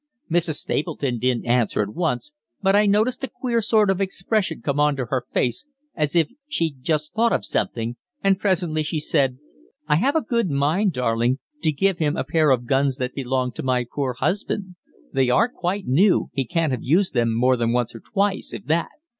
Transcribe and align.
Mrs. 0.31 0.55
Stapleton 0.55 1.19
didn't 1.19 1.45
answer 1.45 1.79
at 1.83 1.93
once, 1.93 2.31
but 2.59 2.75
I 2.75 2.87
noticed 2.87 3.23
a 3.23 3.27
queer 3.27 3.61
sort 3.61 3.91
of 3.91 4.01
expression 4.01 4.59
come 4.63 4.79
on 4.79 4.95
to 4.95 5.05
her 5.09 5.27
face, 5.31 5.67
as 5.93 6.15
if 6.15 6.27
she'd 6.47 6.81
just 6.81 7.13
thought 7.13 7.31
of 7.31 7.45
something, 7.45 7.97
and 8.23 8.39
presently 8.39 8.81
she 8.81 8.99
said: 8.99 9.37
'I 9.87 9.97
have 9.97 10.15
a 10.15 10.23
good 10.23 10.49
mind, 10.49 10.93
darling, 10.93 11.37
to 11.61 11.71
give 11.71 11.99
him 11.99 12.17
a 12.17 12.23
pair 12.23 12.49
of 12.49 12.65
guns 12.65 12.95
that 12.97 13.13
belonged 13.13 13.53
to 13.57 13.61
my 13.61 13.85
poor 13.93 14.13
husband. 14.13 14.73
They 15.13 15.29
are 15.29 15.47
quite 15.47 15.85
new 15.85 16.31
he 16.33 16.45
can't 16.47 16.71
have 16.71 16.81
used 16.81 17.13
them 17.13 17.35
more 17.37 17.55
than 17.55 17.71
once 17.71 17.93
or 17.93 17.99
twice, 17.99 18.55
if 18.55 18.65
that. 18.65 18.89